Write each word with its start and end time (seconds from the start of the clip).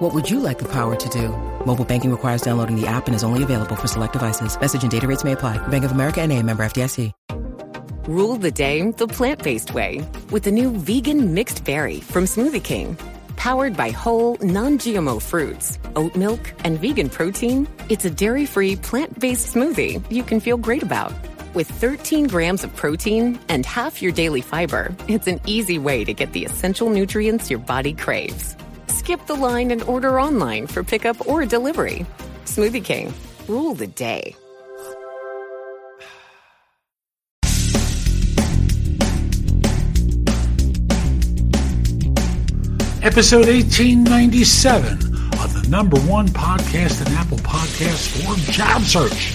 What 0.00 0.14
would 0.14 0.30
you 0.30 0.40
like 0.40 0.58
the 0.58 0.68
power 0.72 0.96
to 0.96 1.08
do? 1.10 1.28
Mobile 1.66 1.84
banking 1.84 2.10
requires 2.10 2.40
downloading 2.40 2.80
the 2.80 2.86
app 2.86 3.06
and 3.06 3.14
is 3.14 3.22
only 3.22 3.42
available 3.42 3.76
for 3.76 3.86
select 3.86 4.14
devices. 4.14 4.58
Message 4.58 4.80
and 4.82 4.90
data 4.90 5.06
rates 5.06 5.24
may 5.24 5.32
apply. 5.32 5.58
Bank 5.68 5.84
of 5.84 5.92
America 5.92 6.22
and 6.22 6.32
a 6.32 6.42
member 6.42 6.62
FDIC. 6.62 7.12
Rule 8.08 8.38
the 8.38 8.50
day 8.50 8.90
the 8.92 9.06
plant-based 9.06 9.74
way 9.74 10.02
with 10.30 10.44
the 10.44 10.50
new 10.50 10.70
vegan 10.70 11.34
mixed 11.34 11.64
berry 11.64 12.00
from 12.00 12.24
Smoothie 12.24 12.64
King. 12.64 12.96
Powered 13.36 13.76
by 13.76 13.90
whole, 13.90 14.38
non-GMO 14.40 15.20
fruits, 15.20 15.78
oat 15.96 16.16
milk, 16.16 16.50
and 16.64 16.78
vegan 16.78 17.10
protein, 17.10 17.68
it's 17.90 18.06
a 18.06 18.10
dairy-free, 18.10 18.76
plant-based 18.76 19.54
smoothie 19.54 20.02
you 20.10 20.22
can 20.22 20.40
feel 20.40 20.56
great 20.56 20.82
about. 20.82 21.12
With 21.52 21.68
13 21.68 22.26
grams 22.26 22.64
of 22.64 22.74
protein 22.74 23.38
and 23.50 23.66
half 23.66 24.00
your 24.00 24.12
daily 24.12 24.40
fiber, 24.40 24.96
it's 25.08 25.26
an 25.26 25.40
easy 25.44 25.78
way 25.78 26.06
to 26.06 26.14
get 26.14 26.32
the 26.32 26.46
essential 26.46 26.88
nutrients 26.88 27.50
your 27.50 27.58
body 27.58 27.92
craves. 27.92 28.56
Skip 28.90 29.26
the 29.26 29.34
line 29.34 29.70
and 29.70 29.82
order 29.84 30.20
online 30.20 30.66
for 30.66 30.84
pickup 30.84 31.26
or 31.26 31.46
delivery. 31.46 32.04
Smoothie 32.44 32.84
King, 32.84 33.14
rule 33.48 33.74
the 33.74 33.86
day. 33.86 34.36
episode 43.02 43.46
1897 43.46 44.92
of 45.42 45.54
the 45.54 45.66
number 45.70 45.98
one 46.00 46.28
podcast 46.28 47.04
in 47.04 47.12
Apple 47.14 47.38
Podcasts 47.38 48.22
for 48.22 48.52
Job 48.52 48.82
Search. 48.82 49.32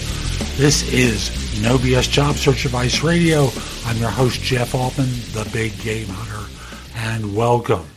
This 0.56 0.90
is 0.92 1.60
No 1.62 1.76
BS 1.76 2.08
Job 2.08 2.36
Search 2.36 2.64
Advice 2.64 3.02
Radio. 3.02 3.48
I'm 3.84 3.96
your 3.96 4.10
host, 4.10 4.40
Jeff 4.40 4.74
Altman, 4.74 5.08
the 5.32 5.48
big 5.52 5.76
game 5.80 6.06
hunter, 6.08 6.48
and 6.94 7.34
welcome. 7.34 7.95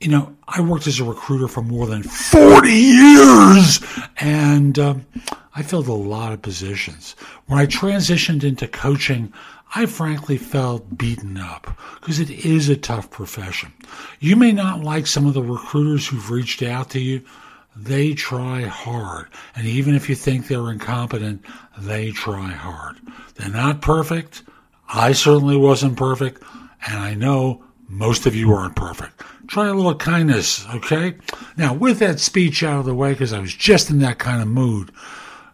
You 0.00 0.08
know, 0.08 0.36
I 0.46 0.60
worked 0.60 0.86
as 0.86 1.00
a 1.00 1.04
recruiter 1.04 1.48
for 1.48 1.62
more 1.62 1.86
than 1.86 2.02
40 2.02 2.68
years, 2.68 3.80
and 4.18 4.78
um, 4.78 5.06
I 5.54 5.62
filled 5.62 5.88
a 5.88 5.92
lot 5.92 6.32
of 6.32 6.42
positions. 6.42 7.16
When 7.46 7.58
I 7.58 7.66
transitioned 7.66 8.44
into 8.44 8.66
coaching, 8.66 9.32
I 9.74 9.86
frankly 9.86 10.36
felt 10.36 10.96
beaten 10.98 11.36
up 11.36 11.78
because 12.00 12.20
it 12.20 12.30
is 12.30 12.68
a 12.68 12.76
tough 12.76 13.10
profession. 13.10 13.72
You 14.20 14.36
may 14.36 14.52
not 14.52 14.82
like 14.82 15.06
some 15.06 15.26
of 15.26 15.34
the 15.34 15.42
recruiters 15.42 16.06
who've 16.06 16.30
reached 16.30 16.62
out 16.62 16.90
to 16.90 17.00
you. 17.00 17.22
They 17.76 18.14
try 18.14 18.62
hard. 18.62 19.26
And 19.56 19.66
even 19.66 19.96
if 19.96 20.08
you 20.08 20.14
think 20.14 20.46
they're 20.46 20.70
incompetent, 20.70 21.44
they 21.76 22.12
try 22.12 22.50
hard. 22.50 22.98
They're 23.34 23.48
not 23.48 23.80
perfect. 23.82 24.44
I 24.88 25.12
certainly 25.12 25.56
wasn't 25.56 25.96
perfect. 25.96 26.42
And 26.86 26.98
I 26.98 27.14
know 27.14 27.64
most 27.88 28.26
of 28.26 28.34
you 28.36 28.52
aren't 28.52 28.76
perfect. 28.76 29.22
Try 29.54 29.68
a 29.68 29.72
little 29.72 29.94
kindness, 29.94 30.66
okay? 30.74 31.14
Now, 31.56 31.74
with 31.74 32.00
that 32.00 32.18
speech 32.18 32.64
out 32.64 32.80
of 32.80 32.86
the 32.86 32.94
way, 32.96 33.12
because 33.12 33.32
I 33.32 33.38
was 33.38 33.54
just 33.54 33.88
in 33.88 34.00
that 34.00 34.18
kind 34.18 34.42
of 34.42 34.48
mood. 34.48 34.90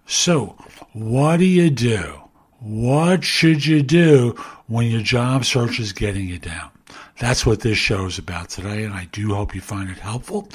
So, 0.06 0.56
what 0.95 1.37
do 1.37 1.45
you 1.45 1.69
do? 1.69 2.19
What 2.61 3.25
should 3.25 3.67
you 3.67 3.83
do 3.83 4.37
when 4.69 4.91
your 4.91 5.03
job 5.03 5.45
search 5.45 5.78
is 5.78 5.93
getting 5.93 6.31
you 6.31 6.39
down? 6.39 6.71
That's 7.19 7.45
what 7.45 7.61
this 7.61 7.77
show 7.77 8.06
is 8.06 8.17
about 8.17 8.48
today, 8.48 8.84
and 8.84 8.95
I 8.95 9.06
do 9.12 9.34
hope 9.34 9.55
you 9.55 9.61
find 9.61 9.91
it 9.91 9.98
helpful. 9.98 10.48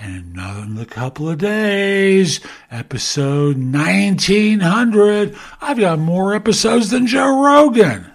And 0.00 0.36
in 0.36 0.76
a 0.76 0.84
couple 0.84 1.30
of 1.30 1.38
days, 1.38 2.40
episode 2.72 3.58
1900, 3.58 5.38
I've 5.60 5.78
got 5.78 6.00
more 6.00 6.34
episodes 6.34 6.90
than 6.90 7.06
Joe 7.06 7.44
Rogan. 7.44 8.10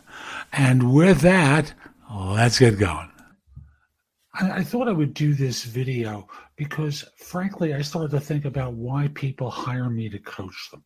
And 0.52 0.94
with 0.94 1.22
that, 1.22 1.74
let's 2.14 2.60
get 2.60 2.78
going. 2.78 3.13
I, 4.34 4.52
I 4.52 4.64
thought 4.64 4.88
I 4.88 4.94
would 4.94 5.14
do 5.14 5.34
this 5.34 5.64
video 5.64 6.28
because, 6.56 7.04
frankly, 7.18 7.74
I 7.74 7.82
started 7.82 8.12
to 8.12 8.20
think 8.20 8.46
about 8.46 8.74
why 8.74 9.10
people 9.14 9.50
hire 9.50 9.90
me 9.90 10.10
to 10.10 10.20
coach 10.20 10.70
them. 10.72 10.84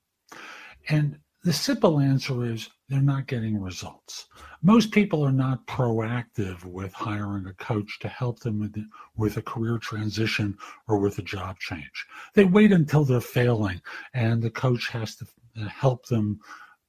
And 0.89 1.19
the 1.43 1.53
simple 1.53 1.99
answer 1.99 2.43
is 2.45 2.69
they're 2.89 3.01
not 3.01 3.27
getting 3.27 3.61
results. 3.61 4.27
Most 4.61 4.91
people 4.91 5.23
are 5.23 5.31
not 5.31 5.65
proactive 5.67 6.63
with 6.65 6.91
hiring 6.93 7.45
a 7.45 7.53
coach 7.53 7.99
to 7.99 8.07
help 8.07 8.39
them 8.39 8.59
with, 8.59 8.75
with 9.15 9.37
a 9.37 9.41
career 9.41 9.77
transition 9.77 10.57
or 10.87 10.97
with 10.99 11.19
a 11.19 11.21
job 11.21 11.59
change. 11.59 12.05
They 12.33 12.43
wait 12.45 12.71
until 12.71 13.05
they're 13.05 13.21
failing 13.21 13.81
and 14.13 14.41
the 14.41 14.49
coach 14.49 14.89
has 14.89 15.15
to 15.17 15.27
uh, 15.61 15.67
help 15.67 16.07
them 16.07 16.39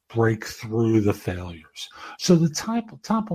break 0.09 0.45
through 0.45 1.03
the 1.03 1.15
failures. 1.15 1.89
So 2.19 2.35
the 2.35 2.49
top, 2.49 3.01
top, 3.03 3.29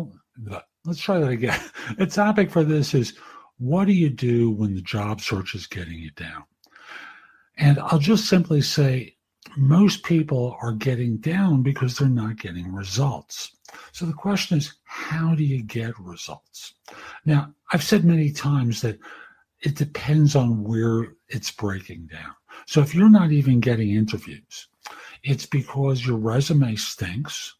let's 0.86 1.00
try 1.00 1.20
that 1.20 1.30
again. 1.30 1.60
The 1.98 2.06
topic 2.08 2.50
for 2.50 2.64
this 2.64 2.94
is 2.94 3.14
what 3.58 3.86
do 3.86 3.94
you 3.94 4.10
do 4.10 4.52
when 4.52 4.74
the 4.74 4.82
job 4.82 5.22
search 5.22 5.54
is 5.56 5.68
getting 5.68 6.00
you 6.00 6.12
down? 6.12 6.44
And 7.58 7.80
I'll 7.80 8.00
just 8.00 8.28
simply 8.28 8.62
say 8.62 9.16
most 9.58 10.04
people 10.04 10.58
are 10.62 10.72
getting 10.72 11.18
down 11.18 11.62
because 11.62 11.98
they're 11.98 12.08
not 12.08 12.38
getting 12.38 12.74
results. 12.74 13.56
So 13.92 14.06
the 14.06 14.14
question 14.14 14.58
is, 14.58 14.74
how 14.84 15.36
do 15.36 15.44
you 15.44 15.62
get 15.62 15.98
results? 16.00 16.74
Now, 17.26 17.54
I've 17.72 17.84
said 17.84 18.06
many 18.06 18.32
times 18.32 18.82
that 18.82 19.00
it 19.62 19.76
depends 19.76 20.36
on 20.36 20.64
where 20.64 21.14
it's 21.30 21.52
breaking 21.52 22.08
down. 22.08 22.34
So 22.66 22.82
if 22.82 22.94
you're 22.94 23.10
not 23.10 23.32
even 23.32 23.60
getting 23.60 23.92
interviews, 23.92 24.68
it's 25.24 25.46
because 25.46 26.06
your 26.06 26.18
resume 26.18 26.76
stinks, 26.76 27.56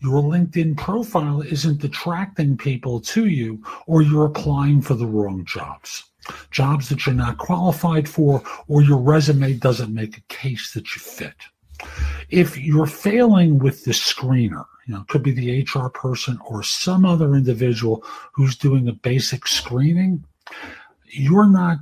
your 0.00 0.22
LinkedIn 0.22 0.76
profile 0.76 1.40
isn't 1.40 1.84
attracting 1.84 2.56
people 2.56 3.00
to 3.00 3.26
you, 3.26 3.62
or 3.86 4.02
you're 4.02 4.26
applying 4.26 4.80
for 4.80 4.94
the 4.94 5.06
wrong 5.06 5.44
jobs 5.44 6.04
jobs 6.50 6.88
that 6.88 7.04
you're 7.04 7.14
not 7.14 7.38
qualified 7.38 8.08
for, 8.08 8.42
or 8.68 8.82
your 8.82 8.98
resume 8.98 9.52
doesn't 9.54 9.92
make 9.92 10.16
a 10.16 10.34
case 10.34 10.72
that 10.72 10.94
you 10.94 11.00
fit. 11.00 11.34
If 12.30 12.56
you're 12.56 12.86
failing 12.86 13.58
with 13.58 13.84
the 13.84 13.92
screener, 13.92 14.64
you 14.86 14.94
know, 14.94 15.00
it 15.00 15.08
could 15.08 15.22
be 15.22 15.32
the 15.32 15.62
HR 15.62 15.88
person 15.88 16.38
or 16.46 16.62
some 16.62 17.04
other 17.04 17.34
individual 17.34 18.04
who's 18.32 18.56
doing 18.56 18.88
a 18.88 18.92
basic 18.92 19.46
screening, 19.46 20.24
you're 21.06 21.48
not 21.48 21.78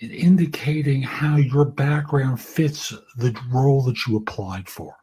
indicating 0.00 1.02
how 1.02 1.36
your 1.36 1.64
background 1.64 2.40
fits 2.40 2.94
the 3.16 3.38
role 3.50 3.82
that 3.82 4.06
you 4.06 4.16
applied 4.16 4.68
for. 4.68 4.96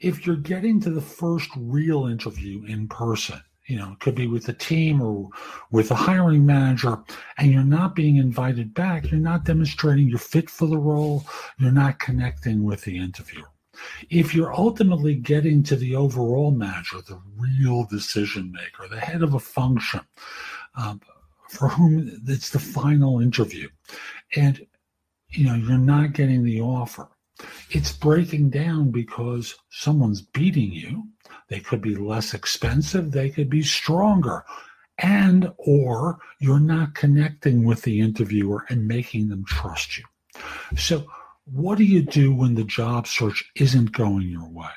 If 0.00 0.26
you're 0.26 0.36
getting 0.36 0.80
to 0.80 0.90
the 0.90 1.00
first 1.00 1.50
real 1.56 2.06
interview 2.06 2.64
in 2.64 2.88
person, 2.88 3.40
you 3.66 3.76
know, 3.76 3.92
it 3.92 4.00
could 4.00 4.14
be 4.14 4.26
with 4.26 4.46
the 4.46 4.54
team 4.54 5.02
or 5.02 5.28
with 5.70 5.90
a 5.90 5.94
hiring 5.94 6.46
manager, 6.46 7.02
and 7.36 7.52
you're 7.52 7.62
not 7.62 7.94
being 7.94 8.16
invited 8.16 8.72
back, 8.72 9.10
you're 9.10 9.20
not 9.20 9.44
demonstrating 9.44 10.08
you're 10.08 10.18
fit 10.18 10.48
for 10.48 10.66
the 10.66 10.78
role, 10.78 11.26
you're 11.58 11.70
not 11.70 11.98
connecting 11.98 12.64
with 12.64 12.82
the 12.82 12.96
interviewer. 12.96 13.50
If 14.08 14.34
you're 14.34 14.54
ultimately 14.54 15.14
getting 15.14 15.62
to 15.64 15.76
the 15.76 15.94
overall 15.94 16.50
manager, 16.50 17.00
the 17.02 17.20
real 17.36 17.84
decision 17.84 18.50
maker, 18.52 18.88
the 18.88 19.00
head 19.00 19.22
of 19.22 19.34
a 19.34 19.40
function, 19.40 20.00
um, 20.74 21.00
for 21.48 21.68
whom 21.68 22.22
it's 22.26 22.50
the 22.50 22.58
final 22.58 23.20
interview, 23.20 23.68
and 24.34 24.66
you 25.30 25.44
know 25.46 25.54
you're 25.54 25.78
not 25.78 26.12
getting 26.12 26.42
the 26.42 26.60
offer, 26.60 27.08
it's 27.70 27.92
breaking 27.92 28.50
down 28.50 28.90
because 28.90 29.54
someone's 29.70 30.22
beating 30.22 30.72
you 30.72 31.08
they 31.48 31.60
could 31.60 31.80
be 31.80 31.94
less 31.96 32.34
expensive, 32.34 33.10
they 33.10 33.30
could 33.30 33.50
be 33.50 33.62
stronger. 33.62 34.44
And 34.98 35.52
or 35.58 36.18
you're 36.40 36.60
not 36.60 36.94
connecting 36.94 37.64
with 37.64 37.82
the 37.82 38.00
interviewer 38.00 38.66
and 38.68 38.86
making 38.86 39.28
them 39.28 39.44
trust 39.46 39.96
you. 39.96 40.04
So 40.76 41.06
what 41.44 41.78
do 41.78 41.84
you 41.84 42.02
do 42.02 42.34
when 42.34 42.54
the 42.54 42.64
job 42.64 43.06
search 43.06 43.50
isn't 43.54 43.92
going 43.92 44.28
your 44.28 44.48
way? 44.48 44.70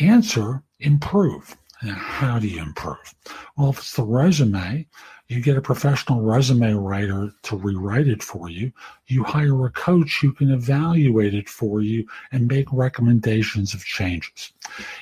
Answer, 0.00 0.62
improve. 0.78 1.56
Now, 1.82 1.94
how 1.94 2.38
do 2.40 2.48
you 2.48 2.60
improve? 2.60 3.14
Well, 3.56 3.70
if 3.70 3.78
it's 3.78 3.94
the 3.94 4.02
resume, 4.02 4.86
you 5.28 5.40
get 5.40 5.56
a 5.56 5.62
professional 5.62 6.22
resume 6.22 6.72
writer 6.72 7.30
to 7.42 7.56
rewrite 7.56 8.08
it 8.08 8.22
for 8.22 8.48
you. 8.48 8.72
You 9.06 9.22
hire 9.22 9.64
a 9.64 9.70
coach 9.70 10.18
who 10.20 10.32
can 10.32 10.50
evaluate 10.50 11.34
it 11.34 11.48
for 11.48 11.80
you 11.80 12.04
and 12.32 12.48
make 12.48 12.66
recommendations 12.72 13.74
of 13.74 13.84
changes. 13.84 14.52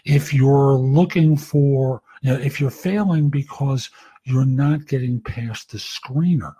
If 0.04 0.34
you're 0.34 0.74
looking 0.74 1.36
for, 1.36 2.02
you 2.20 2.32
know, 2.32 2.40
if 2.40 2.60
you're 2.60 2.70
failing 2.70 3.30
because 3.30 3.88
you're 4.24 4.44
not 4.44 4.86
getting 4.86 5.20
past 5.20 5.70
the 5.70 5.78
screener, 5.78 6.54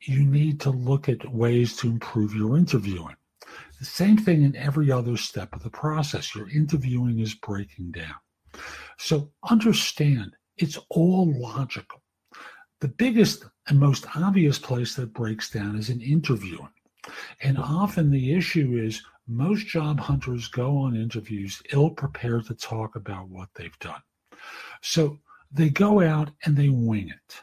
you 0.00 0.24
need 0.24 0.58
to 0.60 0.70
look 0.70 1.08
at 1.08 1.32
ways 1.32 1.76
to 1.76 1.88
improve 1.88 2.34
your 2.34 2.56
interviewing. 2.56 3.16
the 3.78 3.84
same 3.86 4.16
thing 4.16 4.42
in 4.42 4.56
every 4.56 4.90
other 4.90 5.16
step 5.16 5.54
of 5.54 5.62
the 5.62 5.70
process. 5.70 6.34
Your 6.34 6.48
interviewing 6.50 7.20
is 7.20 7.34
breaking 7.34 7.92
down. 7.92 8.14
So 9.02 9.32
understand 9.48 10.36
it's 10.58 10.78
all 10.90 11.32
logical. 11.34 12.02
The 12.80 12.88
biggest 12.88 13.46
and 13.68 13.80
most 13.80 14.04
obvious 14.14 14.58
place 14.58 14.94
that 14.96 15.14
breaks 15.14 15.50
down 15.50 15.78
is 15.78 15.88
in 15.88 16.02
interviewing. 16.02 16.68
And 17.40 17.56
often 17.56 18.10
the 18.10 18.34
issue 18.34 18.78
is 18.78 19.02
most 19.26 19.66
job 19.66 20.00
hunters 20.00 20.48
go 20.48 20.76
on 20.76 20.94
interviews 20.94 21.62
ill 21.72 21.88
prepared 21.90 22.44
to 22.46 22.54
talk 22.54 22.94
about 22.94 23.30
what 23.30 23.48
they've 23.54 23.78
done. 23.78 24.02
So 24.82 25.18
they 25.50 25.70
go 25.70 26.02
out 26.02 26.30
and 26.44 26.54
they 26.54 26.68
wing 26.68 27.08
it. 27.08 27.40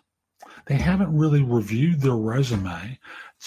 They 0.67 0.75
haven't 0.75 1.17
really 1.17 1.41
reviewed 1.41 2.01
their 2.01 2.17
resume 2.17 2.99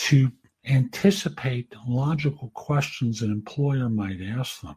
to 0.09 0.33
anticipate 0.67 1.73
logical 1.87 2.51
questions 2.55 3.23
an 3.23 3.31
employer 3.31 3.89
might 3.89 4.21
ask 4.21 4.63
them. 4.63 4.75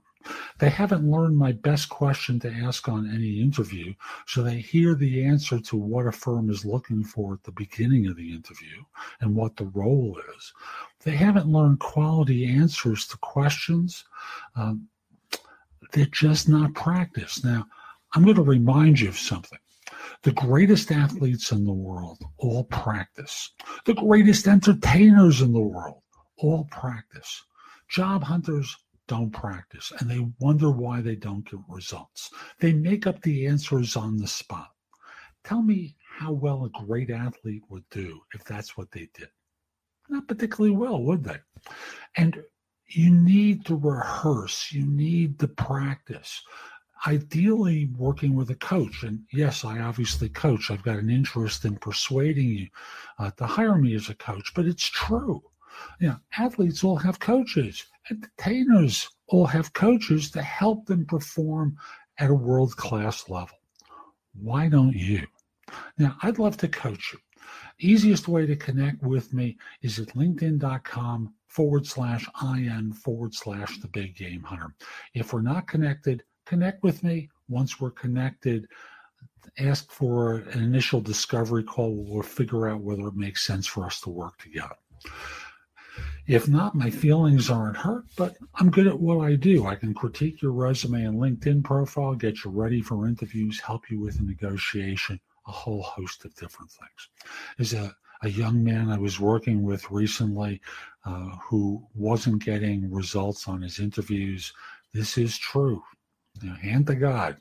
They 0.60 0.70
haven't 0.70 1.10
learned 1.10 1.38
my 1.38 1.52
best 1.52 1.90
question 1.90 2.40
to 2.42 2.52
ask 2.52 2.88
on 2.88 3.10
any 3.10 3.42
interview, 3.42 3.94
so 4.26 4.42
they 4.42 4.60
hear 4.60 4.96
the 4.96 5.24
answer 5.26 5.60
to 5.60 5.76
what 5.78 6.08
a 6.08 6.12
firm 6.12 6.50
is 6.50 6.66
looking 6.66 7.04
for 7.04 7.34
at 7.34 7.44
the 7.44 7.52
beginning 7.52 8.08
of 8.08 8.16
the 8.16 8.34
interview 8.34 8.84
and 9.22 9.36
what 9.36 9.56
the 9.56 9.66
role 9.66 10.20
is. 10.36 10.54
They 11.04 11.16
haven't 11.16 11.48
learned 11.48 11.80
quality 11.80 12.46
answers 12.46 13.08
to 13.08 13.18
questions. 13.18 14.06
Um, 14.56 14.88
they're 15.92 16.06
just 16.06 16.50
not 16.50 16.74
practiced. 16.74 17.44
Now, 17.44 17.66
I'm 18.14 18.24
going 18.24 18.36
to 18.36 18.42
remind 18.42 19.00
you 19.00 19.10
of 19.10 19.18
something. 19.18 19.60
The 20.24 20.32
greatest 20.32 20.92
athletes 20.92 21.52
in 21.52 21.66
the 21.66 21.74
world 21.74 22.20
all 22.38 22.64
practice. 22.66 23.52
The 23.86 23.94
greatest 23.94 24.48
entertainers 24.48 25.42
in 25.42 25.52
the 25.52 25.60
world 25.60 26.02
all 26.38 26.66
practice. 26.72 27.44
Job 27.90 28.24
hunters 28.24 28.76
don't 29.08 29.32
practice 29.32 29.92
and 30.00 30.10
they 30.10 30.26
wonder 30.40 30.72
why 30.72 31.02
they 31.02 31.16
don't 31.16 31.50
get 31.50 31.60
results. 31.68 32.32
They 32.60 32.74
make 32.74 33.08
up 33.08 33.22
the 33.22 33.48
answers 33.48 33.96
on 33.96 34.18
the 34.18 34.28
spot. 34.28 34.72
Tell 35.44 35.62
me 35.62 35.96
how 36.18 36.32
well 36.32 36.66
a 36.66 36.86
great 36.86 37.10
athlete 37.10 37.64
would 37.70 37.88
do 37.90 38.22
if 38.34 38.44
that's 38.44 38.78
what 38.78 38.92
they 38.92 39.10
did. 39.14 39.30
Not 40.10 40.28
particularly 40.28 40.76
well, 40.76 41.02
would 41.04 41.24
they? 41.24 41.38
And 42.18 42.44
you 42.88 43.12
need 43.12 43.66
to 43.66 43.76
rehearse, 43.76 44.72
you 44.72 44.86
need 44.86 45.40
to 45.40 45.48
practice 45.48 46.42
ideally 47.06 47.90
working 47.98 48.36
with 48.36 48.50
a 48.50 48.56
coach. 48.56 49.04
And 49.04 49.22
yes, 49.32 49.66
I 49.66 49.80
obviously 49.80 50.30
coach. 50.30 50.72
I've 50.72 50.84
got 50.84 50.98
an 50.98 51.10
interest 51.10 51.66
in 51.66 51.76
persuading 51.76 52.50
you 52.50 52.68
uh, 53.20 53.32
to 53.32 53.46
hire 53.46 53.76
me 53.76 53.96
as 53.96 54.10
a 54.10 54.16
coach, 54.16 54.54
but 54.56 54.66
it's 54.66 54.86
true. 54.86 55.44
You 56.00 56.10
know, 56.10 56.18
athletes 56.38 56.84
all 56.84 56.98
have 56.98 57.20
coaches, 57.20 57.86
entertainers 58.10 59.10
all 59.28 59.46
have 59.46 59.74
coaches 59.74 60.32
to 60.32 60.42
help 60.42 60.86
them 60.86 61.06
perform 61.06 61.78
at 62.20 62.30
a 62.30 62.34
world 62.36 62.76
class 62.76 63.30
level. 63.30 63.58
Why 64.40 64.70
don't 64.70 64.94
you? 64.94 65.26
Now, 65.98 66.16
I'd 66.22 66.40
love 66.40 66.58
to 66.58 66.68
coach 66.68 67.14
you. 67.14 67.20
Easiest 67.80 68.28
way 68.28 68.46
to 68.46 68.56
connect 68.56 69.02
with 69.02 69.34
me 69.34 69.58
is 69.82 70.00
at 70.00 70.10
linkedin.com 70.10 71.34
forward 71.48 71.86
slash 71.86 72.28
IN 72.42 72.94
forward 72.94 73.34
slash 73.34 73.80
the 73.80 73.88
big 73.88 74.16
game 74.16 74.44
hunter. 74.44 74.74
If 75.14 75.34
we're 75.34 75.42
not 75.42 75.68
connected, 75.68 76.24
connect 76.46 76.84
with 76.84 77.04
me. 77.04 77.30
Once 77.50 77.80
we're 77.80 77.92
connected, 77.92 78.68
ask 79.60 79.92
for 79.92 80.38
an 80.54 80.64
initial 80.64 81.02
discovery 81.02 81.64
call. 81.64 81.96
We'll 81.96 82.24
figure 82.24 82.70
out 82.70 82.82
whether 82.82 83.08
it 83.08 83.16
makes 83.16 83.46
sense 83.46 83.68
for 83.68 83.86
us 83.86 84.02
to 84.02 84.10
work 84.10 84.38
together. 84.38 84.76
If 86.28 86.48
not, 86.48 86.76
my 86.76 86.90
feelings 86.90 87.50
aren't 87.50 87.78
hurt, 87.78 88.06
but 88.16 88.38
I'm 88.56 88.72
good 88.72 88.88
at 88.88 89.00
what 89.00 89.26
I 89.26 89.36
do. 89.36 89.66
I 89.66 89.76
can 89.76 89.94
critique 89.94 90.42
your 90.42 90.54
resume 90.54 91.04
and 91.04 91.20
LinkedIn 91.20 91.64
profile, 91.64 92.16
get 92.16 92.44
you 92.44 92.52
ready 92.52 92.82
for 92.82 93.08
interviews, 93.08 93.60
help 93.60 93.90
you 93.90 94.00
with 94.00 94.20
a 94.20 94.24
negotiation, 94.24 95.20
a 95.48 95.52
whole 95.52 95.84
host 95.84 96.24
of 96.24 96.34
different 96.36 96.72
things. 96.72 97.10
There's 97.58 97.74
a, 97.74 97.94
a 98.22 98.30
young 98.30 98.64
man 98.64 98.90
I 98.90 98.98
was 98.98 99.20
working 99.20 99.64
with 99.64 99.92
recently 99.92 100.62
uh, 101.06 101.36
who 101.42 101.86
wasn't 101.94 102.44
getting 102.44 102.90
results 102.90 103.50
on 103.50 103.62
his 103.62 103.80
interviews. 103.80 104.54
This 104.94 105.18
is 105.18 105.38
true 105.38 105.84
you 106.42 106.50
know, 106.50 106.56
hand 106.56 106.88
to 106.88 106.96
God. 106.96 107.38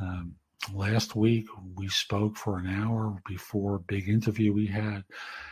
Um, 0.00 0.34
last 0.72 1.16
week 1.16 1.46
we 1.76 1.88
spoke 1.88 2.36
for 2.36 2.58
an 2.58 2.66
hour 2.66 3.20
before 3.26 3.76
a 3.76 3.80
big 3.80 4.08
interview 4.08 4.52
we 4.52 4.66
had. 4.66 5.04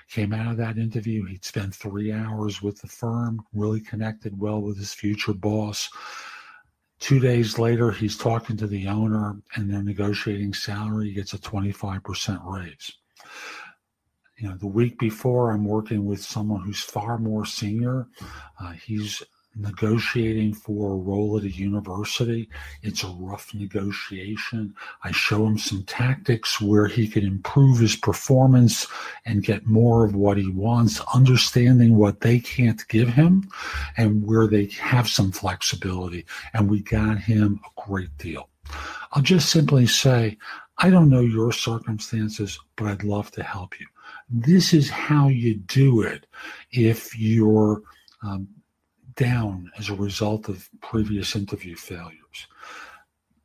Came 0.09 0.33
out 0.33 0.53
of 0.53 0.57
that 0.59 0.79
interview, 0.79 1.25
he'd 1.27 1.45
spent 1.45 1.75
three 1.75 2.13
hours 2.13 2.63
with 2.63 2.81
the 2.81 2.89
firm, 2.89 3.43
really 3.53 3.81
connected 3.81 4.39
well 4.39 4.61
with 4.61 4.79
his 4.79 4.93
future 4.93 5.33
boss. 5.33 5.91
Two 7.01 7.19
days 7.19 7.59
later, 7.59 7.91
he's 7.91 8.17
talking 8.17 8.57
to 8.57 8.67
the 8.67 8.87
owner 8.87 9.37
and 9.57 9.69
they're 9.69 9.83
negotiating 9.83 10.55
salary. 10.55 11.09
He 11.09 11.15
gets 11.15 11.33
a 11.33 11.39
25% 11.39 12.41
raise. 12.45 12.93
You 14.39 14.49
know, 14.49 14.57
the 14.57 14.67
week 14.67 14.99
before, 14.99 15.51
I'm 15.51 15.65
working 15.65 16.05
with 16.05 16.23
someone 16.23 16.63
who's 16.63 16.81
far 16.81 17.19
more 17.19 17.45
senior. 17.45 18.09
Uh, 18.61 18.73
he's 18.73 19.23
negotiating 19.55 20.55
for 20.55 20.93
a 20.93 20.97
role 20.97 21.37
at 21.37 21.45
a 21.45 21.51
university. 21.51 22.49
It's 22.83 23.05
a 23.05 23.09
rough 23.19 23.53
negotiation. 23.55 24.75
I 25.05 25.13
show 25.13 25.47
him 25.47 25.59
some 25.59 25.85
tactics 25.85 26.61
where 26.61 26.87
he 26.87 27.07
can 27.07 27.25
improve 27.25 27.79
his 27.79 27.97
performance 27.97 28.87
and 29.27 29.45
get 29.45 29.67
more 29.67 30.05
of 30.05 30.15
what 30.15 30.39
he 30.39 30.49
wants, 30.49 31.01
understanding 31.15 31.97
what 31.97 32.21
they 32.21 32.39
can't 32.41 32.87
give 32.89 33.09
him 33.09 33.49
and 33.97 34.27
where 34.27 34.47
they 34.47 34.67
have 34.67 35.09
some 35.09 35.33
flexibility. 35.33 36.25
And 36.55 36.71
we 36.71 36.81
got 36.81 37.19
him 37.19 37.61
a 37.65 37.89
great 37.89 38.17
deal. 38.19 38.49
I'll 39.13 39.23
just 39.23 39.51
simply 39.51 39.87
say, 39.87 40.39
I 40.79 40.91
don't 40.91 41.11
know 41.11 41.21
your 41.21 41.53
circumstances, 41.53 42.59
but 42.77 42.89
I'd 42.89 43.05
love 43.05 43.31
to 43.33 43.43
help 43.43 43.79
you. 43.79 43.87
This 44.31 44.73
is 44.73 44.89
how 44.89 45.29
you 45.29 45.57
do 45.57 46.01
it 46.01 46.27
if 46.71 47.19
you're 47.19 47.83
um, 48.23 48.49
down 49.15 49.71
as 49.79 49.89
a 49.89 49.95
result 49.95 50.49
of 50.49 50.69
previous 50.81 51.37
interview 51.37 51.77
failures. 51.77 52.47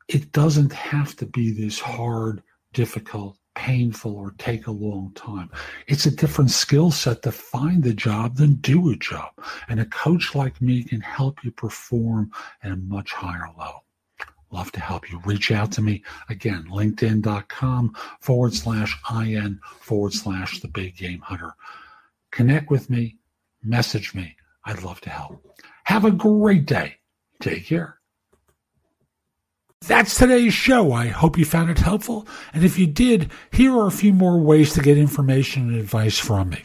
It 0.08 0.32
doesn't 0.32 0.72
have 0.72 1.16
to 1.16 1.26
be 1.26 1.50
this 1.50 1.78
hard, 1.78 2.42
difficult, 2.72 3.36
painful, 3.54 4.16
or 4.16 4.34
take 4.38 4.66
a 4.66 4.72
long 4.72 5.12
time. 5.14 5.50
It's 5.86 6.06
a 6.06 6.14
different 6.14 6.50
skill 6.50 6.90
set 6.90 7.22
to 7.22 7.32
find 7.32 7.82
the 7.82 7.92
job 7.92 8.36
than 8.36 8.54
do 8.54 8.90
a 8.90 8.96
job. 8.96 9.32
And 9.68 9.80
a 9.80 9.84
coach 9.84 10.34
like 10.34 10.62
me 10.62 10.84
can 10.84 11.00
help 11.00 11.44
you 11.44 11.50
perform 11.50 12.30
at 12.62 12.72
a 12.72 12.76
much 12.76 13.12
higher 13.12 13.48
level. 13.58 13.84
Love 14.50 14.72
to 14.72 14.80
help 14.80 15.10
you. 15.10 15.20
Reach 15.24 15.50
out 15.50 15.72
to 15.72 15.82
me 15.82 16.02
again, 16.28 16.64
linkedin.com 16.70 17.94
forward 18.20 18.54
slash 18.54 18.98
IN 19.10 19.60
forward 19.80 20.14
slash 20.14 20.60
the 20.60 20.68
big 20.68 20.96
game 20.96 21.20
hunter. 21.20 21.52
Connect 22.30 22.70
with 22.70 22.88
me, 22.88 23.16
message 23.62 24.14
me. 24.14 24.36
I'd 24.68 24.82
love 24.82 25.00
to 25.00 25.10
help. 25.10 25.42
Have 25.84 26.04
a 26.04 26.10
great 26.10 26.66
day. 26.66 26.96
Take 27.40 27.64
care. 27.64 27.98
That's 29.86 30.14
today's 30.14 30.52
show. 30.52 30.92
I 30.92 31.06
hope 31.06 31.38
you 31.38 31.46
found 31.46 31.70
it 31.70 31.78
helpful. 31.78 32.28
And 32.52 32.62
if 32.62 32.78
you 32.78 32.86
did, 32.86 33.30
here 33.50 33.72
are 33.72 33.86
a 33.86 33.90
few 33.90 34.12
more 34.12 34.38
ways 34.38 34.74
to 34.74 34.82
get 34.82 34.98
information 34.98 35.70
and 35.70 35.78
advice 35.78 36.18
from 36.18 36.50
me. 36.50 36.64